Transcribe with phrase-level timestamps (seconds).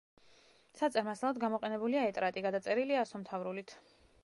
[0.79, 3.79] საწერ მასალად გამოყენებულია ეტრატი, გადაწერილია ასომთავრულით.